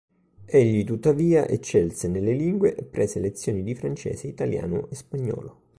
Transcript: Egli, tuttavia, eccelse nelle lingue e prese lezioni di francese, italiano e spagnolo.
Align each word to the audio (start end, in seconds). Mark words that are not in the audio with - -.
Egli, 0.47 0.83
tuttavia, 0.83 1.47
eccelse 1.47 2.07
nelle 2.07 2.33
lingue 2.33 2.73
e 2.73 2.83
prese 2.85 3.19
lezioni 3.19 3.61
di 3.61 3.75
francese, 3.75 4.25
italiano 4.25 4.89
e 4.89 4.95
spagnolo. 4.95 5.59